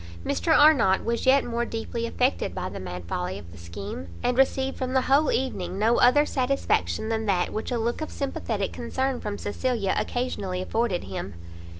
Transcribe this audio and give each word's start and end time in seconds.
Mr 0.25 0.51
Arnott 0.51 1.05
was 1.05 1.27
yet 1.27 1.45
more 1.45 1.63
deeply 1.63 2.07
affected 2.07 2.55
by 2.55 2.67
the 2.67 2.79
mad 2.79 3.05
folly 3.05 3.37
of 3.37 3.51
the 3.51 3.57
scheme, 3.59 4.07
and 4.23 4.35
received 4.35 4.75
from 4.75 4.93
the 4.93 5.01
whole 5.03 5.31
evening 5.31 5.77
no 5.77 5.97
other 5.99 6.25
satisfaction 6.25 7.09
than 7.09 7.27
that 7.27 7.53
which 7.53 7.69
a 7.71 7.77
look 7.77 8.01
of 8.01 8.09
sympathetic 8.09 8.73
concern 8.73 9.21
from 9.21 9.37
Cecilia 9.37 9.93
occasionally 9.99 10.59
afforded 10.59 11.03
him. 11.03 11.35